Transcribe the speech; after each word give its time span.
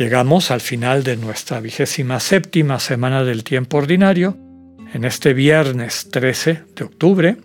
Llegamos 0.00 0.50
al 0.50 0.62
final 0.62 1.04
de 1.04 1.18
nuestra 1.18 1.60
vigésima 1.60 2.20
séptima 2.20 2.80
semana 2.80 3.22
del 3.22 3.44
tiempo 3.44 3.76
ordinario. 3.76 4.34
En 4.94 5.04
este 5.04 5.34
viernes 5.34 6.08
13 6.10 6.62
de 6.74 6.84
octubre 6.84 7.36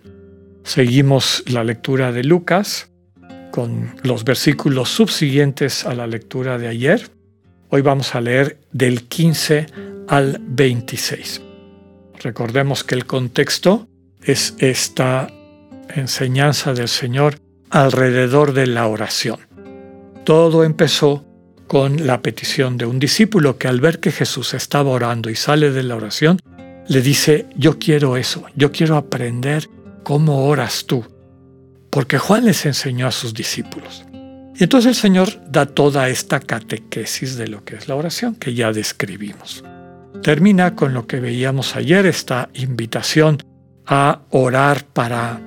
seguimos 0.64 1.44
la 1.48 1.62
lectura 1.64 2.12
de 2.12 2.24
Lucas 2.24 2.88
con 3.50 3.94
los 4.02 4.24
versículos 4.24 4.88
subsiguientes 4.88 5.84
a 5.84 5.94
la 5.94 6.06
lectura 6.06 6.56
de 6.56 6.68
ayer. 6.68 7.10
Hoy 7.68 7.82
vamos 7.82 8.14
a 8.14 8.22
leer 8.22 8.58
del 8.72 9.06
15 9.06 9.66
al 10.08 10.40
26. 10.40 11.42
Recordemos 12.20 12.84
que 12.84 12.94
el 12.94 13.04
contexto 13.04 13.86
es 14.22 14.54
esta 14.60 15.28
enseñanza 15.94 16.72
del 16.72 16.88
Señor 16.88 17.38
alrededor 17.68 18.54
de 18.54 18.66
la 18.66 18.86
oración. 18.86 19.40
Todo 20.24 20.64
empezó 20.64 21.22
con 21.66 22.06
la 22.06 22.22
petición 22.22 22.78
de 22.78 22.86
un 22.86 22.98
discípulo 22.98 23.58
que 23.58 23.68
al 23.68 23.80
ver 23.80 24.00
que 24.00 24.12
Jesús 24.12 24.54
estaba 24.54 24.90
orando 24.90 25.30
y 25.30 25.36
sale 25.36 25.70
de 25.70 25.82
la 25.82 25.96
oración, 25.96 26.38
le 26.88 27.02
dice, 27.02 27.46
yo 27.56 27.78
quiero 27.78 28.16
eso, 28.16 28.44
yo 28.54 28.70
quiero 28.70 28.96
aprender 28.96 29.68
cómo 30.04 30.46
oras 30.46 30.84
tú, 30.86 31.04
porque 31.90 32.18
Juan 32.18 32.44
les 32.44 32.64
enseñó 32.66 33.08
a 33.08 33.12
sus 33.12 33.34
discípulos. 33.34 34.04
Y 34.58 34.62
entonces 34.62 34.90
el 34.90 34.94
Señor 34.94 35.28
da 35.50 35.66
toda 35.66 36.08
esta 36.08 36.40
catequesis 36.40 37.36
de 37.36 37.48
lo 37.48 37.64
que 37.64 37.76
es 37.76 37.88
la 37.88 37.96
oración 37.96 38.36
que 38.36 38.54
ya 38.54 38.72
describimos. 38.72 39.64
Termina 40.22 40.74
con 40.74 40.94
lo 40.94 41.06
que 41.06 41.20
veíamos 41.20 41.76
ayer, 41.76 42.06
esta 42.06 42.48
invitación 42.54 43.42
a 43.84 44.22
orar 44.30 44.84
para 44.84 45.40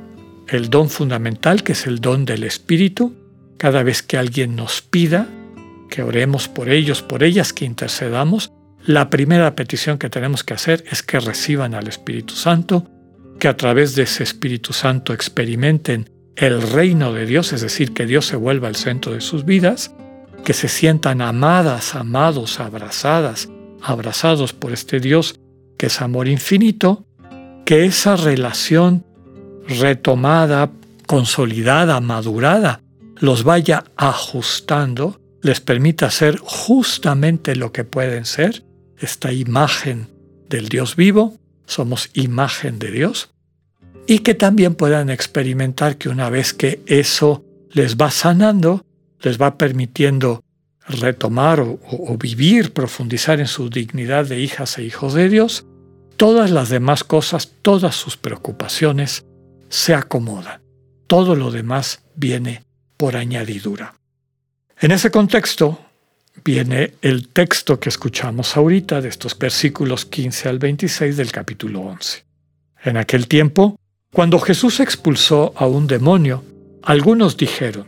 el 0.48 0.70
don 0.70 0.90
fundamental, 0.90 1.64
que 1.64 1.72
es 1.72 1.88
el 1.88 2.00
don 2.02 2.26
del 2.26 2.44
Espíritu, 2.44 3.16
cada 3.58 3.82
vez 3.82 4.04
que 4.04 4.18
alguien 4.18 4.56
nos 4.56 4.82
pida 4.82 5.28
que 5.90 6.04
oremos 6.04 6.48
por 6.48 6.70
ellos, 6.70 7.02
por 7.02 7.24
ellas, 7.24 7.52
que 7.52 7.66
intercedamos, 7.66 8.52
la 8.86 9.10
primera 9.10 9.56
petición 9.56 9.98
que 9.98 10.10
tenemos 10.10 10.44
que 10.44 10.54
hacer 10.54 10.84
es 10.90 11.04
que 11.04 11.20
reciban 11.20 11.76
al 11.76 11.88
Espíritu 11.88 12.36
Santo, 12.36 12.88
que 13.40 13.48
a 13.48 13.58
través 13.58 13.96
de 13.96 14.04
ese 14.04 14.24
Espíritu 14.24 14.74
Santo 14.74 15.14
experimenten 15.14 16.10
el 16.36 16.62
reino 16.62 17.12
de 17.12 17.26
Dios, 17.26 17.52
es 17.52 17.62
decir, 17.62 17.94
que 17.94 18.06
Dios 18.06 18.26
se 18.26 18.38
vuelva 18.38 18.70
el 18.70 18.76
centro 18.76 19.14
de 19.14 19.22
sus 19.22 19.44
vidas, 19.44 19.94
que 20.46 20.54
se 20.54 20.70
sientan 20.70 21.22
amadas, 21.22 21.96
amados, 21.96 22.60
abrazadas, 22.60 23.50
abrazados 23.82 24.54
por 24.54 24.72
este 24.72 25.00
Dios 25.00 25.36
que 25.78 25.88
es 25.88 26.02
amor 26.02 26.28
infinito, 26.28 27.06
que 27.66 27.86
esa 27.86 28.18
relación 28.18 29.06
retomada, 29.68 30.72
consolidada, 31.08 32.02
madurada, 32.02 32.82
los 33.20 33.44
vaya 33.44 33.86
ajustando, 33.96 35.19
les 35.42 35.62
permita 35.62 36.12
ser 36.12 36.38
justamente 36.38 37.56
lo 37.56 37.72
que 37.72 37.84
pueden 37.84 38.26
ser, 38.26 38.64
esta 38.98 39.32
imagen 39.32 40.08
del 40.50 40.70
Dios 40.70 40.96
vivo, 40.96 41.38
somos 41.66 42.10
imagen 42.14 42.80
de 42.80 42.92
Dios, 42.92 43.30
y 44.08 44.20
que 44.20 44.34
también 44.34 44.76
puedan 44.76 45.10
experimentar 45.10 45.98
que 45.98 46.10
una 46.10 46.30
vez 46.30 46.54
que 46.54 46.82
eso 46.88 47.46
les 47.72 47.96
va 47.96 48.10
sanando, 48.10 48.84
les 49.22 49.40
va 49.40 49.58
permitiendo 49.58 50.44
retomar 50.88 51.60
o, 51.60 51.80
o, 51.84 52.18
vivir, 52.18 52.74
profundizar 52.74 53.40
en 53.40 53.48
su 53.48 53.70
dignidad 53.70 54.26
de 54.26 54.40
hijas 54.40 54.78
e 54.80 54.84
hijos 54.84 55.14
de 55.14 55.30
Dios, 55.30 55.68
todas 56.18 56.50
las 56.50 56.70
demás 56.70 57.04
cosas, 57.04 57.52
todas 57.62 57.96
sus 57.96 58.18
preocupaciones 58.18 59.26
se 59.70 59.94
acomoda. 59.94 60.62
Todo 61.06 61.36
lo 61.36 61.52
demás 61.52 62.04
viene 62.16 62.64
por 62.98 63.16
añadidura. 63.16 63.99
En 64.82 64.92
ese 64.92 65.12
contexto 65.12 65.78
viene 66.46 66.94
el 67.02 67.28
texto 67.28 67.82
que 67.82 67.90
escuchamos 67.90 68.56
ahorita 68.56 69.02
de 69.02 69.10
estos 69.10 69.38
versículos 69.38 70.06
15 70.06 70.48
al 70.48 70.58
26 70.58 71.18
del 71.18 71.34
capítulo 71.34 71.82
11. 71.82 72.24
En 72.86 72.96
aquel 72.96 73.28
tiempo, 73.28 73.78
cuando 74.14 74.40
Jesús 74.40 74.80
expulsó 74.80 75.52
a 75.58 75.68
un 75.68 75.86
demonio, 75.86 76.46
algunos 76.82 77.36
dijeron, 77.36 77.88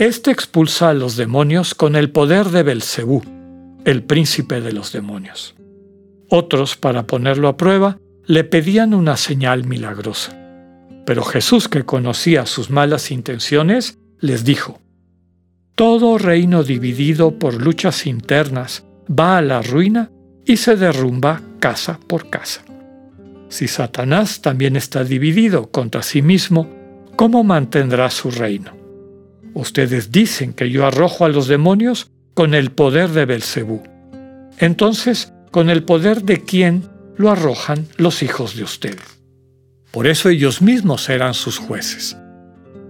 Este 0.00 0.32
expulsa 0.32 0.88
a 0.88 0.94
los 0.94 1.14
demonios 1.14 1.76
con 1.76 1.94
el 1.94 2.10
poder 2.10 2.46
de 2.46 2.64
Belcebú, 2.64 3.22
el 3.84 4.02
príncipe 4.02 4.60
de 4.60 4.72
los 4.72 4.90
demonios. 4.90 5.54
Otros, 6.28 6.74
para 6.74 7.06
ponerlo 7.06 7.46
a 7.46 7.56
prueba, 7.56 7.98
le 8.26 8.42
pedían 8.42 8.94
una 8.94 9.16
señal 9.16 9.62
milagrosa. 9.62 10.36
Pero 11.06 11.22
Jesús, 11.22 11.68
que 11.68 11.84
conocía 11.84 12.46
sus 12.46 12.68
malas 12.68 13.12
intenciones, 13.12 13.96
les 14.18 14.42
dijo, 14.42 14.80
Todo 15.80 16.18
reino 16.18 16.62
dividido 16.62 17.38
por 17.38 17.54
luchas 17.54 18.04
internas 18.04 18.84
va 19.08 19.38
a 19.38 19.40
la 19.40 19.62
ruina 19.62 20.10
y 20.44 20.58
se 20.58 20.76
derrumba 20.76 21.40
casa 21.58 21.98
por 22.06 22.28
casa. 22.28 22.62
Si 23.48 23.66
Satanás 23.66 24.42
también 24.42 24.76
está 24.76 25.04
dividido 25.04 25.70
contra 25.70 26.02
sí 26.02 26.20
mismo, 26.20 26.68
¿cómo 27.16 27.44
mantendrá 27.44 28.10
su 28.10 28.30
reino? 28.30 28.76
Ustedes 29.54 30.12
dicen 30.12 30.52
que 30.52 30.68
yo 30.68 30.84
arrojo 30.84 31.24
a 31.24 31.30
los 31.30 31.48
demonios 31.48 32.10
con 32.34 32.52
el 32.52 32.72
poder 32.72 33.08
de 33.08 33.24
Belcebú. 33.24 33.82
Entonces, 34.58 35.32
¿con 35.50 35.70
el 35.70 35.84
poder 35.84 36.24
de 36.24 36.44
quién 36.44 36.90
lo 37.16 37.30
arrojan 37.30 37.88
los 37.96 38.22
hijos 38.22 38.54
de 38.54 38.64
ustedes? 38.64 39.22
Por 39.92 40.06
eso 40.06 40.28
ellos 40.28 40.60
mismos 40.60 41.04
serán 41.04 41.32
sus 41.32 41.56
jueces. 41.56 42.18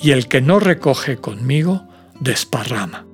y 0.00 0.12
el 0.12 0.28
que 0.28 0.40
no 0.40 0.58
recoge 0.60 1.16
conmigo 1.16 1.86
desparrama. 2.20 3.06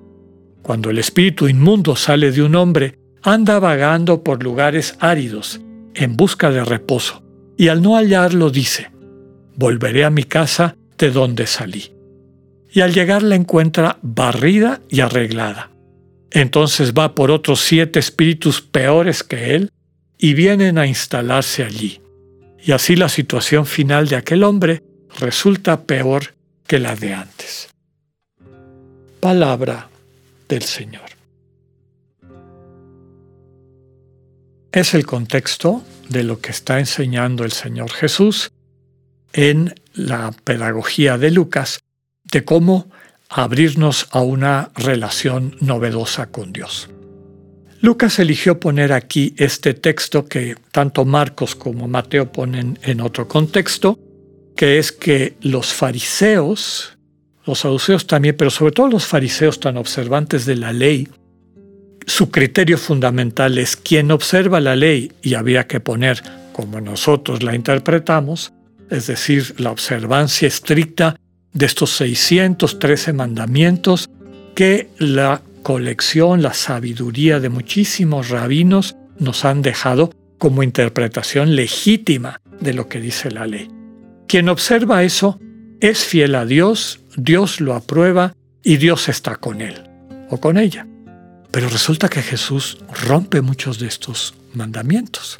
Cuando 0.62 0.90
el 0.90 0.98
espíritu 0.98 1.48
inmundo 1.48 1.96
sale 1.96 2.30
de 2.30 2.42
un 2.42 2.54
hombre, 2.54 2.98
anda 3.22 3.58
vagando 3.58 4.22
por 4.22 4.42
lugares 4.42 4.96
áridos, 5.00 5.60
en 5.94 6.16
busca 6.16 6.50
de 6.50 6.64
reposo, 6.64 7.22
y 7.56 7.68
al 7.68 7.82
no 7.82 7.96
hallarlo 7.96 8.50
dice, 8.50 8.90
volveré 9.56 10.04
a 10.04 10.10
mi 10.10 10.24
casa 10.24 10.76
de 10.98 11.10
donde 11.10 11.46
salí. 11.46 11.92
Y 12.72 12.80
al 12.80 12.92
llegar 12.92 13.22
la 13.22 13.36
encuentra 13.36 13.98
barrida 14.02 14.80
y 14.88 15.00
arreglada. 15.00 15.70
Entonces 16.30 16.92
va 16.92 17.14
por 17.14 17.30
otros 17.30 17.60
siete 17.60 18.00
espíritus 18.00 18.60
peores 18.60 19.22
que 19.22 19.54
él 19.54 19.70
y 20.18 20.34
vienen 20.34 20.78
a 20.78 20.86
instalarse 20.86 21.62
allí 21.62 22.00
y 22.64 22.72
así 22.72 22.96
la 22.96 23.08
situación 23.08 23.66
final 23.66 24.08
de 24.08 24.16
aquel 24.16 24.42
hombre 24.42 24.82
resulta 25.18 25.82
peor 25.82 26.33
que 26.66 26.78
la 26.78 26.96
de 26.96 27.14
antes. 27.14 27.68
Palabra 29.20 29.88
del 30.48 30.62
Señor. 30.62 31.10
Es 34.72 34.94
el 34.94 35.06
contexto 35.06 35.84
de 36.08 36.24
lo 36.24 36.40
que 36.40 36.50
está 36.50 36.78
enseñando 36.80 37.44
el 37.44 37.52
Señor 37.52 37.90
Jesús 37.92 38.50
en 39.32 39.74
la 39.94 40.32
pedagogía 40.44 41.16
de 41.18 41.30
Lucas 41.30 41.80
de 42.24 42.44
cómo 42.44 42.90
abrirnos 43.28 44.08
a 44.10 44.20
una 44.20 44.70
relación 44.74 45.56
novedosa 45.60 46.26
con 46.30 46.52
Dios. 46.52 46.88
Lucas 47.80 48.18
eligió 48.18 48.58
poner 48.58 48.92
aquí 48.92 49.34
este 49.36 49.74
texto 49.74 50.26
que 50.26 50.56
tanto 50.72 51.04
Marcos 51.04 51.54
como 51.54 51.86
Mateo 51.86 52.32
ponen 52.32 52.78
en 52.82 53.00
otro 53.00 53.28
contexto, 53.28 53.98
que 54.56 54.78
es 54.78 54.92
que 54.92 55.36
los 55.40 55.72
fariseos, 55.72 56.96
los 57.44 57.60
saduceos 57.60 58.06
también, 58.06 58.36
pero 58.36 58.50
sobre 58.50 58.72
todo 58.72 58.88
los 58.88 59.06
fariseos 59.06 59.60
tan 59.60 59.76
observantes 59.76 60.46
de 60.46 60.56
la 60.56 60.72
ley, 60.72 61.08
su 62.06 62.30
criterio 62.30 62.78
fundamental 62.78 63.58
es 63.58 63.76
quien 63.76 64.10
observa 64.10 64.60
la 64.60 64.76
ley 64.76 65.12
y 65.22 65.34
había 65.34 65.66
que 65.66 65.80
poner 65.80 66.22
como 66.52 66.80
nosotros 66.80 67.42
la 67.42 67.54
interpretamos, 67.54 68.52
es 68.90 69.06
decir, 69.06 69.54
la 69.58 69.70
observancia 69.70 70.46
estricta 70.46 71.16
de 71.52 71.66
estos 71.66 71.96
613 71.96 73.12
mandamientos 73.12 74.08
que 74.54 74.90
la 74.98 75.42
colección, 75.62 76.42
la 76.42 76.52
sabiduría 76.52 77.40
de 77.40 77.48
muchísimos 77.48 78.28
rabinos 78.28 78.96
nos 79.18 79.44
han 79.44 79.62
dejado 79.62 80.12
como 80.38 80.62
interpretación 80.62 81.56
legítima 81.56 82.40
de 82.60 82.74
lo 82.74 82.88
que 82.88 83.00
dice 83.00 83.30
la 83.30 83.46
ley. 83.46 83.68
Quien 84.26 84.48
observa 84.48 85.02
eso 85.02 85.38
es 85.80 86.04
fiel 86.04 86.34
a 86.34 86.46
Dios, 86.46 87.00
Dios 87.16 87.60
lo 87.60 87.74
aprueba 87.74 88.34
y 88.62 88.78
Dios 88.78 89.08
está 89.08 89.36
con 89.36 89.60
él 89.60 89.74
o 90.30 90.38
con 90.38 90.56
ella. 90.56 90.86
Pero 91.50 91.68
resulta 91.68 92.08
que 92.08 92.22
Jesús 92.22 92.78
rompe 93.06 93.40
muchos 93.40 93.78
de 93.78 93.86
estos 93.86 94.34
mandamientos. 94.54 95.38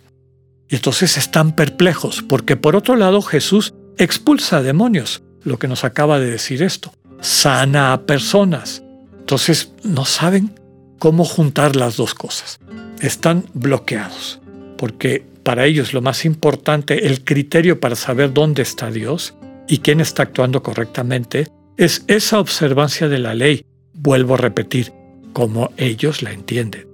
Y 0.68 0.76
entonces 0.76 1.16
están 1.16 1.56
perplejos, 1.56 2.22
porque 2.22 2.56
por 2.56 2.76
otro 2.76 2.96
lado 2.96 3.22
Jesús 3.22 3.74
expulsa 3.98 4.62
demonios, 4.62 5.22
lo 5.42 5.58
que 5.58 5.68
nos 5.68 5.84
acaba 5.84 6.18
de 6.18 6.30
decir 6.30 6.62
esto, 6.62 6.92
sana 7.20 7.92
a 7.92 8.02
personas. 8.02 8.82
Entonces 9.18 9.72
no 9.82 10.04
saben 10.04 10.58
cómo 10.98 11.24
juntar 11.24 11.76
las 11.76 11.96
dos 11.96 12.14
cosas. 12.14 12.58
Están 13.00 13.44
bloqueados, 13.54 14.40
porque 14.78 15.26
para 15.44 15.66
ellos 15.66 15.92
lo 15.92 16.02
más 16.02 16.24
importante, 16.24 17.06
el 17.06 17.22
criterio 17.22 17.78
para 17.78 17.96
saber 17.96 18.32
dónde 18.32 18.62
está 18.62 18.90
Dios 18.90 19.34
y 19.68 19.78
quién 19.78 20.00
está 20.00 20.24
actuando 20.24 20.62
correctamente, 20.62 21.46
es 21.76 22.04
esa 22.08 22.40
observancia 22.40 23.08
de 23.08 23.18
la 23.18 23.34
ley, 23.34 23.64
vuelvo 23.92 24.34
a 24.34 24.38
repetir, 24.38 24.92
como 25.32 25.70
ellos 25.76 26.22
la 26.22 26.32
entienden. 26.32 26.88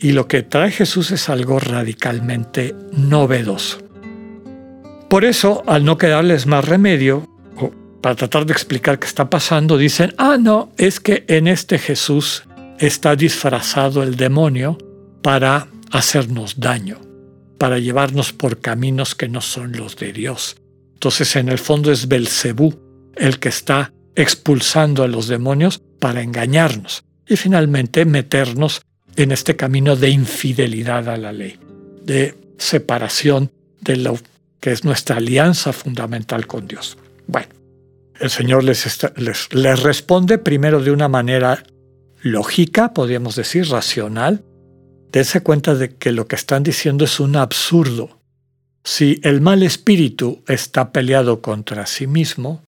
Y 0.00 0.12
lo 0.12 0.28
que 0.28 0.42
trae 0.42 0.70
Jesús 0.70 1.10
es 1.10 1.28
algo 1.28 1.58
radicalmente 1.58 2.74
novedoso. 2.92 3.78
Por 5.08 5.24
eso, 5.24 5.64
al 5.66 5.84
no 5.84 5.98
quedarles 5.98 6.46
más 6.46 6.64
remedio, 6.64 7.26
para 8.00 8.14
tratar 8.14 8.46
de 8.46 8.52
explicar 8.52 8.98
qué 8.98 9.06
está 9.06 9.28
pasando, 9.28 9.76
dicen, 9.76 10.14
ah, 10.18 10.36
no, 10.38 10.70
es 10.76 11.00
que 11.00 11.24
en 11.28 11.48
este 11.48 11.78
Jesús 11.78 12.44
está 12.78 13.16
disfrazado 13.16 14.02
el 14.02 14.16
demonio 14.16 14.78
para 15.22 15.66
hacernos 15.90 16.60
daño, 16.60 17.00
para 17.58 17.78
llevarnos 17.78 18.32
por 18.32 18.60
caminos 18.60 19.14
que 19.14 19.28
no 19.28 19.40
son 19.40 19.72
los 19.72 19.96
de 19.96 20.12
Dios. 20.12 20.56
Entonces, 20.94 21.36
en 21.36 21.48
el 21.48 21.58
fondo 21.58 21.92
es 21.92 22.08
Belcebú 22.08 22.78
el 23.16 23.38
que 23.38 23.48
está 23.48 23.92
expulsando 24.14 25.02
a 25.02 25.08
los 25.08 25.28
demonios 25.28 25.80
para 25.98 26.22
engañarnos 26.22 27.04
y 27.26 27.36
finalmente 27.36 28.04
meternos 28.04 28.82
en 29.16 29.32
este 29.32 29.56
camino 29.56 29.96
de 29.96 30.10
infidelidad 30.10 31.08
a 31.08 31.16
la 31.16 31.32
ley, 31.32 31.58
de 32.02 32.34
separación 32.56 33.50
de 33.80 33.96
lo 33.96 34.18
que 34.60 34.72
es 34.72 34.84
nuestra 34.84 35.16
alianza 35.16 35.72
fundamental 35.72 36.46
con 36.46 36.66
Dios. 36.66 36.98
Bueno, 37.26 37.48
el 38.20 38.30
Señor 38.30 38.64
les, 38.64 38.98
responde 39.82 40.38
primero 40.38 40.82
de 40.82 40.90
una 40.90 41.08
manera 41.08 41.62
lógica, 42.22 42.92
podríamos 42.92 43.36
decir, 43.36 43.68
racional. 43.68 44.42
Dense 45.12 45.42
cuenta 45.42 45.74
de 45.74 45.96
que 45.96 46.12
lo 46.12 46.26
que 46.26 46.36
están 46.36 46.62
diciendo 46.62 47.04
es 47.04 47.18
un 47.20 47.36
absurdo. 47.36 48.20
Si 48.84 49.20
el 49.22 49.40
mal 49.40 49.62
espíritu 49.62 50.42
está 50.46 50.92
peleado 50.92 51.40
contra 51.40 51.86
sí 51.86 52.06
mismo 52.06 52.62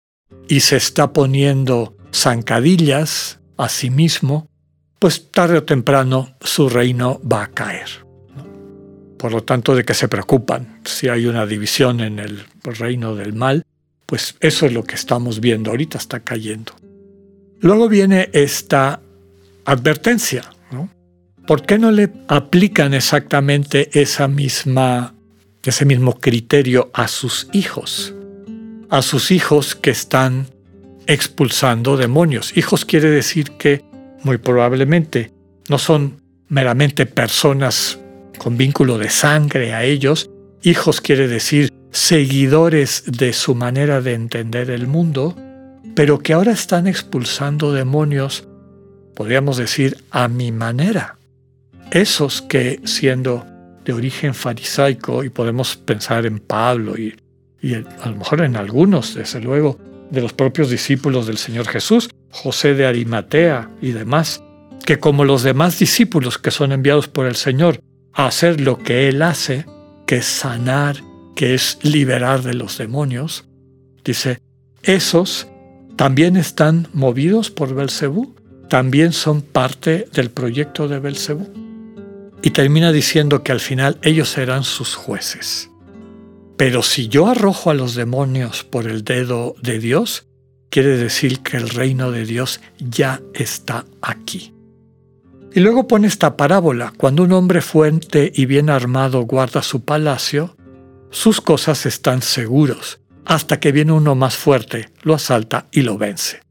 y 0.48 0.62
se 0.62 0.78
está 0.78 1.14
poniendo 1.14 1.96
zancadillas 2.14 3.40
a 3.58 3.70
sí 3.70 3.90
mismo, 3.90 4.48
pues 5.00 5.32
tarde 5.32 5.58
o 5.58 5.64
temprano 5.64 6.36
su 6.42 6.70
reino 6.70 7.20
va 7.22 7.44
a 7.44 7.52
caer. 7.52 8.06
Por 9.18 9.32
lo 9.32 9.44
tanto, 9.44 9.76
de 9.76 9.84
que 9.84 9.94
se 9.94 10.08
preocupan 10.08 10.82
si 10.86 11.10
hay 11.10 11.26
una 11.26 11.46
división 11.46 12.02
en 12.02 12.20
el 12.20 12.46
reino 12.64 13.16
del 13.16 13.34
mal, 13.34 13.64
pues 14.06 14.36
eso 14.40 14.66
es 14.66 14.74
lo 14.74 14.84
que 14.84 14.96
estamos 14.96 15.40
viendo, 15.40 15.72
ahorita 15.72 15.98
está 15.98 16.20
cayendo. 16.22 16.74
Luego 17.60 17.90
viene 17.90 18.30
esta 18.32 19.02
advertencia, 19.66 20.44
¿no? 20.72 20.90
¿Por 21.48 21.62
qué 21.62 21.78
no 21.78 21.92
le 21.92 22.12
aplican 22.28 22.94
exactamente 22.94 23.90
esa 23.94 24.28
misma, 24.28 25.16
ese 25.64 25.86
mismo 25.86 26.20
criterio 26.20 26.92
a 26.94 27.08
sus 27.08 27.48
hijos? 27.54 28.14
A 28.90 29.02
sus 29.02 29.32
hijos 29.32 29.74
que 29.74 29.92
están 29.92 30.48
expulsando 31.08 31.96
demonios. 31.96 32.58
Hijos 32.58 32.84
quiere 32.84 33.10
decir 33.10 33.52
que 33.52 33.86
muy 34.24 34.38
probablemente 34.40 35.32
no 35.70 35.78
son 35.78 36.22
meramente 36.50 37.06
personas 37.06 37.98
con 38.38 38.58
vínculo 38.58 38.98
de 38.98 39.10
sangre 39.10 39.74
a 39.74 39.86
ellos. 39.86 40.30
Hijos 40.64 41.00
quiere 41.00 41.30
decir 41.30 41.72
seguidores 41.92 43.04
de 43.08 43.32
su 43.32 43.56
manera 43.56 44.02
de 44.02 44.16
entender 44.16 44.70
el 44.70 44.88
mundo, 44.88 45.34
pero 45.96 46.20
que 46.20 46.34
ahora 46.34 46.52
están 46.52 46.88
expulsando 46.88 47.72
demonios, 47.72 48.46
podríamos 49.16 49.56
decir, 49.56 50.04
a 50.12 50.28
mi 50.28 50.52
manera. 50.52 51.17
Esos 51.98 52.44
que 52.44 52.80
siendo 52.84 53.44
de 53.84 53.92
origen 53.92 54.36
farisaico, 54.36 55.24
y 55.24 55.30
podemos 55.30 55.78
pensar 55.78 56.28
en 56.28 56.38
Pablo 56.38 56.96
y, 56.96 57.16
a 57.74 58.10
lo 58.10 58.18
mejor 58.18 58.42
en 58.42 58.56
algunos, 58.56 59.16
desde 59.16 59.42
luego, 59.42 59.80
de 60.12 60.22
los 60.22 60.32
propios 60.32 60.70
discípulos 60.70 61.26
del 61.26 61.40
Señor 61.40 61.68
Jesús, 61.68 62.12
José 62.30 62.76
de 62.76 62.86
Arimatea 62.86 63.72
y 63.82 63.94
demás, 63.94 64.44
que 64.86 65.00
como 65.00 65.26
los 65.26 65.42
demás 65.42 65.80
discípulos 65.80 66.38
que 66.38 66.52
son 66.52 66.72
enviados 66.72 67.08
por 67.08 67.26
el 67.26 67.36
Señor 67.36 67.80
a 68.14 68.28
hacer 68.28 68.62
lo 68.62 68.78
que 68.78 69.10
Él 69.10 69.24
hace, 69.24 69.66
que 70.06 70.18
es 70.18 70.26
sanar, 70.26 70.98
que 71.36 71.56
es 71.56 71.80
liberar 71.82 72.44
de 72.44 72.54
los 72.54 72.78
demonios, 72.78 73.46
dice, 74.06 74.40
esos 74.84 75.48
también 75.96 76.38
están 76.38 76.90
movidos 76.94 77.50
por 77.50 77.74
Belcebú, 77.74 78.36
también 78.70 79.14
son 79.14 79.42
parte 79.42 80.08
del 80.14 80.30
proyecto 80.30 80.88
de 80.88 81.00
Belcebú. 81.00 81.67
Y 82.42 82.52
termina 82.52 82.92
diciendo 82.92 83.44
que 83.44 83.52
al 83.52 83.60
final 83.60 83.98
ellos 84.02 84.30
serán 84.30 84.64
sus 84.64 84.96
jueces. 84.96 85.70
Pero 86.58 86.82
si 86.82 87.08
yo 87.08 87.28
arrojo 87.28 87.70
a 87.70 87.74
los 87.74 87.96
demonios 87.96 88.64
por 88.64 88.88
el 88.88 89.04
dedo 89.04 89.56
de 89.62 89.80
Dios, 89.80 90.28
quiere 90.70 90.98
decir 90.98 91.40
que 91.42 91.58
el 91.58 91.70
reino 91.70 92.12
de 92.12 92.26
Dios 92.26 92.62
ya 92.80 93.22
está 93.34 93.86
aquí. 94.02 94.54
Y 95.54 95.60
luego 95.60 95.88
pone 95.88 96.08
esta 96.08 96.38
parábola, 96.38 96.94
cuando 96.98 97.24
un 97.24 97.32
hombre 97.32 97.62
fuerte 97.62 98.32
y 98.36 98.46
bien 98.46 98.70
armado 98.70 99.22
guarda 99.22 99.62
su 99.62 99.84
palacio, 99.84 100.56
sus 101.10 101.42
cosas 101.42 101.86
están 101.86 102.22
seguros, 102.22 103.00
hasta 103.26 103.60
que 103.60 103.72
viene 103.72 103.94
uno 103.94 104.16
más 104.16 104.36
fuerte, 104.36 104.90
lo 105.02 105.16
asalta 105.16 105.68
y 105.72 105.82
lo 105.82 105.98
vence. 105.98 106.42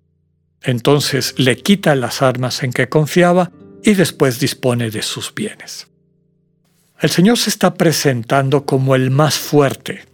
Entonces 0.62 1.34
le 1.36 1.56
quita 1.56 1.94
las 1.94 2.22
armas 2.22 2.62
en 2.62 2.72
que 2.72 2.88
confiaba 2.88 3.52
y 3.86 3.94
después 3.94 4.40
dispone 4.40 4.90
de 4.90 5.00
sus 5.00 5.32
bienes. 5.32 5.86
El 7.00 7.08
Señor 7.08 7.38
se 7.38 7.50
está 7.50 7.74
presentando 7.74 8.66
como 8.66 8.96
el 8.96 9.12
más 9.12 9.38
fuerte. 9.38 10.04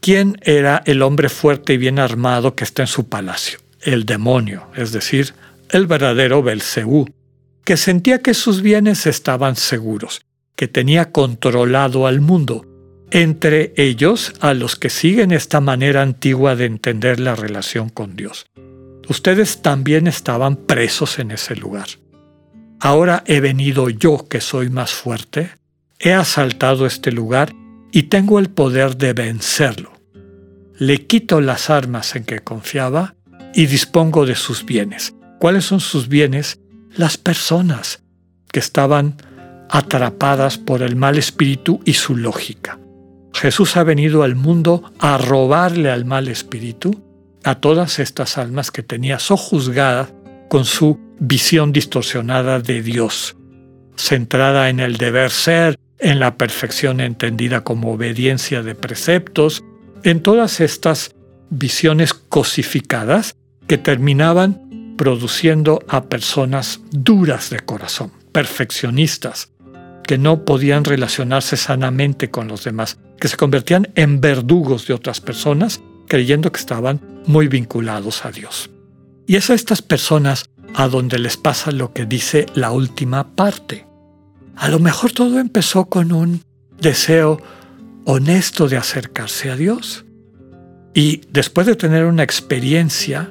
¿Quién 0.00 0.38
era 0.42 0.82
el 0.86 1.02
hombre 1.02 1.28
fuerte 1.28 1.74
y 1.74 1.78
bien 1.78 1.98
armado 1.98 2.54
que 2.54 2.62
está 2.62 2.82
en 2.84 2.86
su 2.86 3.08
palacio? 3.08 3.58
El 3.80 4.06
demonio, 4.06 4.68
es 4.76 4.92
decir, 4.92 5.34
el 5.70 5.88
verdadero 5.88 6.44
Belcebú, 6.44 7.08
que 7.64 7.76
sentía 7.76 8.22
que 8.22 8.34
sus 8.34 8.62
bienes 8.62 9.06
estaban 9.06 9.56
seguros, 9.56 10.20
que 10.54 10.68
tenía 10.68 11.10
controlado 11.10 12.06
al 12.06 12.20
mundo, 12.20 12.66
entre 13.10 13.72
ellos 13.76 14.32
a 14.38 14.54
los 14.54 14.76
que 14.76 14.90
siguen 14.90 15.32
esta 15.32 15.60
manera 15.60 16.02
antigua 16.02 16.54
de 16.54 16.66
entender 16.66 17.18
la 17.18 17.34
relación 17.34 17.88
con 17.88 18.14
Dios. 18.14 18.46
Ustedes 19.08 19.60
también 19.60 20.06
estaban 20.06 20.54
presos 20.54 21.18
en 21.18 21.32
ese 21.32 21.56
lugar. 21.56 21.88
Ahora 22.80 23.22
he 23.26 23.40
venido 23.40 23.88
yo 23.88 24.26
que 24.28 24.40
soy 24.40 24.70
más 24.70 24.92
fuerte 24.92 25.50
He 25.98 26.12
asaltado 26.12 26.86
este 26.86 27.10
lugar 27.10 27.54
y 27.90 28.04
tengo 28.04 28.38
el 28.38 28.50
poder 28.50 28.96
de 28.96 29.14
vencerlo. 29.14 29.92
Le 30.78 31.06
quito 31.06 31.40
las 31.40 31.70
armas 31.70 32.14
en 32.16 32.24
que 32.24 32.40
confiaba 32.40 33.14
y 33.54 33.66
dispongo 33.66 34.26
de 34.26 34.34
sus 34.34 34.66
bienes. 34.66 35.14
¿Cuáles 35.38 35.64
son 35.64 35.80
sus 35.80 36.08
bienes? 36.08 36.60
Las 36.94 37.16
personas 37.16 38.02
que 38.52 38.60
estaban 38.60 39.16
atrapadas 39.70 40.58
por 40.58 40.82
el 40.82 40.96
mal 40.96 41.16
espíritu 41.16 41.80
y 41.86 41.94
su 41.94 42.14
lógica. 42.14 42.78
Jesús 43.32 43.76
ha 43.76 43.82
venido 43.82 44.22
al 44.22 44.34
mundo 44.34 44.92
a 44.98 45.16
robarle 45.16 45.90
al 45.90 46.04
mal 46.04 46.28
espíritu 46.28 47.02
a 47.42 47.56
todas 47.56 47.98
estas 47.98 48.36
almas 48.36 48.70
que 48.70 48.82
tenía 48.82 49.18
sojuzgadas 49.18 50.12
con 50.48 50.64
su 50.64 51.00
visión 51.18 51.72
distorsionada 51.72 52.60
de 52.60 52.82
Dios, 52.82 53.36
centrada 53.96 54.68
en 54.68 54.80
el 54.80 54.96
deber 54.96 55.30
ser, 55.30 55.78
en 55.98 56.20
la 56.20 56.36
perfección 56.36 57.00
entendida 57.00 57.64
como 57.64 57.92
obediencia 57.92 58.62
de 58.62 58.74
preceptos, 58.74 59.64
en 60.02 60.20
todas 60.20 60.60
estas 60.60 61.14
visiones 61.50 62.12
cosificadas 62.14 63.36
que 63.66 63.78
terminaban 63.78 64.94
produciendo 64.96 65.80
a 65.88 66.04
personas 66.04 66.80
duras 66.90 67.50
de 67.50 67.60
corazón, 67.60 68.12
perfeccionistas, 68.32 69.50
que 70.04 70.18
no 70.18 70.44
podían 70.44 70.84
relacionarse 70.84 71.56
sanamente 71.56 72.30
con 72.30 72.48
los 72.48 72.64
demás, 72.64 72.98
que 73.18 73.28
se 73.28 73.36
convertían 73.36 73.88
en 73.94 74.20
verdugos 74.20 74.86
de 74.86 74.94
otras 74.94 75.20
personas, 75.20 75.80
creyendo 76.08 76.52
que 76.52 76.60
estaban 76.60 77.00
muy 77.26 77.48
vinculados 77.48 78.24
a 78.24 78.30
Dios. 78.30 78.70
Y 79.26 79.36
es 79.36 79.50
a 79.50 79.54
estas 79.54 79.82
personas 79.82 80.48
a 80.76 80.88
donde 80.88 81.18
les 81.18 81.38
pasa 81.38 81.72
lo 81.72 81.94
que 81.94 82.04
dice 82.04 82.44
la 82.54 82.70
última 82.70 83.34
parte. 83.34 83.86
A 84.56 84.68
lo 84.68 84.78
mejor 84.78 85.10
todo 85.10 85.40
empezó 85.40 85.86
con 85.86 86.12
un 86.12 86.42
deseo 86.78 87.40
honesto 88.04 88.68
de 88.68 88.76
acercarse 88.76 89.50
a 89.50 89.56
Dios. 89.56 90.04
Y 90.94 91.22
después 91.30 91.66
de 91.66 91.76
tener 91.76 92.04
una 92.04 92.22
experiencia 92.22 93.30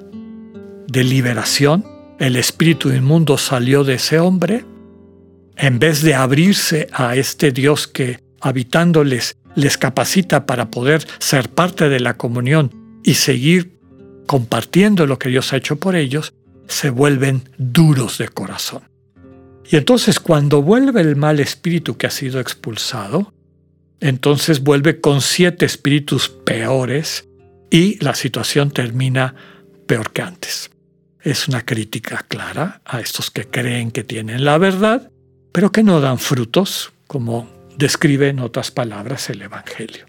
de 0.88 1.04
liberación, 1.04 1.86
el 2.18 2.36
espíritu 2.36 2.90
inmundo 2.90 3.38
salió 3.38 3.84
de 3.84 3.96
ese 3.96 4.18
hombre, 4.20 4.66
en 5.56 5.78
vez 5.78 6.02
de 6.02 6.16
abrirse 6.16 6.88
a 6.94 7.16
este 7.16 7.52
Dios 7.52 7.88
que 7.88 8.20
habitándoles 8.42 9.38
les 9.54 9.78
capacita 9.78 10.48
para 10.48 10.72
poder 10.72 11.06
ser 11.20 11.50
parte 11.50 11.90
de 11.90 12.00
la 12.00 12.18
comunión 12.18 12.72
y 13.04 13.14
seguir 13.14 13.78
compartiendo 14.26 15.06
lo 15.06 15.20
que 15.20 15.30
Dios 15.30 15.54
ha 15.54 15.58
hecho 15.58 15.76
por 15.76 15.96
ellos, 15.96 16.34
se 16.68 16.90
vuelven 16.90 17.50
duros 17.58 18.18
de 18.18 18.28
corazón. 18.30 18.84
Y 19.70 19.78
entonces 19.78 20.20
cuando 20.20 20.62
vuelve 20.62 21.02
el 21.02 21.16
mal 21.16 21.40
espíritu 21.40 21.98
que 21.98 22.08
ha 22.08 22.12
sido 22.12 22.40
expulsado, 22.40 23.34
entonces 24.00 24.64
vuelve 24.64 25.02
con 25.02 25.22
siete 25.22 25.66
espíritus 25.66 26.30
peores 26.30 27.28
y 27.72 28.04
la 28.04 28.14
situación 28.14 28.72
termina 28.72 29.36
peor 29.88 30.12
que 30.12 30.22
antes. 30.22 30.72
Es 31.22 31.48
una 31.48 31.66
crítica 31.66 32.24
clara 32.28 32.82
a 32.86 33.00
estos 33.00 33.32
que 33.32 33.46
creen 33.46 33.92
que 33.92 34.04
tienen 34.04 34.46
la 34.46 34.58
verdad, 34.58 35.12
pero 35.52 35.72
que 35.72 35.82
no 35.82 36.00
dan 36.00 36.20
frutos, 36.20 36.94
como 37.08 37.50
describe 37.78 38.30
en 38.30 38.40
otras 38.40 38.70
palabras 38.72 39.30
el 39.30 39.42
Evangelio. 39.42 40.06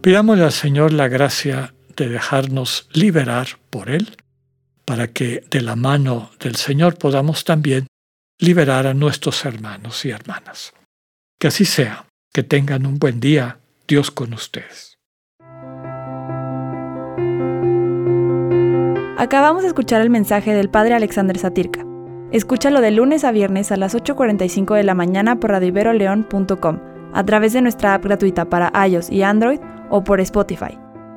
Pidámosle 0.00 0.44
al 0.44 0.52
Señor 0.52 0.92
la 0.92 1.08
gracia 1.08 1.74
de 1.96 2.08
dejarnos 2.08 2.88
liberar 2.92 3.48
por 3.70 3.90
Él, 3.90 4.16
para 4.86 5.08
que 5.08 5.44
de 5.50 5.60
la 5.60 5.76
mano 5.76 6.30
del 6.40 6.56
Señor 6.56 6.96
podamos 6.96 7.44
también 7.44 7.86
liberar 8.38 8.86
a 8.86 8.94
nuestros 8.94 9.44
hermanos 9.44 10.04
y 10.04 10.10
hermanas. 10.10 10.72
Que 11.38 11.48
así 11.48 11.64
sea, 11.64 12.06
que 12.32 12.42
tengan 12.42 12.86
un 12.86 12.98
buen 12.98 13.20
día, 13.20 13.58
Dios 13.86 14.10
con 14.10 14.32
ustedes. 14.32 14.96
Acabamos 19.18 19.62
de 19.62 19.68
escuchar 19.68 20.02
el 20.02 20.10
mensaje 20.10 20.54
del 20.54 20.70
Padre 20.70 20.94
Alexander 20.94 21.36
Satirka. 21.38 21.84
Escúchalo 22.32 22.80
de 22.80 22.90
lunes 22.90 23.24
a 23.24 23.32
viernes 23.32 23.72
a 23.72 23.76
las 23.76 23.94
8.45 23.94 24.74
de 24.74 24.84
la 24.84 24.94
mañana 24.94 25.40
por 25.40 25.50
radioiberoleón.com, 25.50 26.80
a 27.12 27.24
través 27.24 27.52
de 27.54 27.62
nuestra 27.62 27.94
app 27.94 28.04
gratuita 28.04 28.44
para 28.50 28.72
iOS 28.86 29.10
y 29.10 29.22
Android 29.22 29.60
o 29.90 30.04
por 30.04 30.20
Spotify. 30.20 30.85